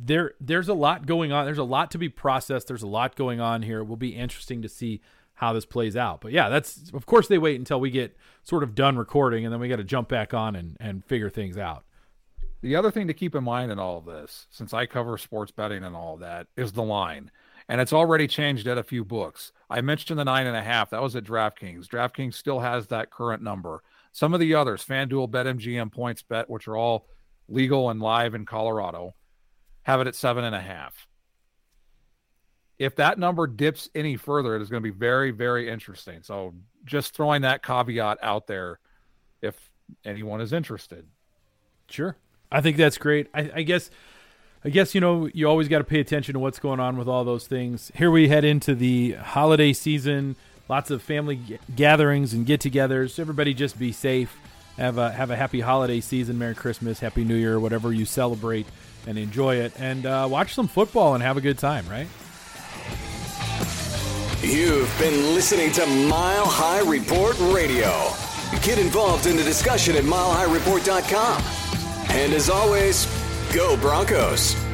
[0.00, 3.16] there there's a lot going on there's a lot to be processed there's a lot
[3.16, 5.00] going on here it will be interesting to see
[5.36, 8.62] how this plays out but yeah that's of course they wait until we get sort
[8.62, 11.56] of done recording and then we got to jump back on and and figure things
[11.56, 11.84] out
[12.62, 15.52] the other thing to keep in mind in all of this since i cover sports
[15.52, 17.30] betting and all of that is the line
[17.68, 19.52] and it's already changed at a few books.
[19.68, 20.90] I mentioned the nine and a half.
[20.90, 21.86] That was at DraftKings.
[21.86, 23.82] DraftKings still has that current number.
[24.12, 27.08] Some of the others, FanDuel, BetMGM, PointsBet, which are all
[27.48, 29.14] legal and live in Colorado,
[29.82, 31.06] have it at seven and a half.
[32.78, 36.22] If that number dips any further, it is going to be very, very interesting.
[36.22, 36.54] So
[36.84, 38.78] just throwing that caveat out there
[39.40, 39.70] if
[40.04, 41.06] anyone is interested.
[41.88, 42.16] Sure.
[42.50, 43.28] I think that's great.
[43.34, 43.90] I, I guess
[44.64, 47.08] I guess you know you always got to pay attention to what's going on with
[47.08, 47.92] all those things.
[47.94, 50.36] Here we head into the holiday season.
[50.68, 53.20] Lots of family g- gatherings and get-togethers.
[53.20, 54.36] Everybody just be safe.
[54.76, 56.38] Have a have a happy holiday season.
[56.38, 58.66] Merry Christmas, Happy New Year, whatever you celebrate,
[59.06, 59.72] and enjoy it.
[59.78, 61.88] And uh, watch some football and have a good time.
[61.88, 62.08] Right.
[64.42, 68.10] You've been listening to Mile High Report Radio.
[68.62, 71.42] Get involved in the discussion at milehighreport.com.
[72.10, 73.06] And as always,
[73.52, 74.65] Go Broncos.